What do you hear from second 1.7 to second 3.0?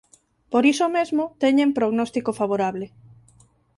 prognóstico favorable.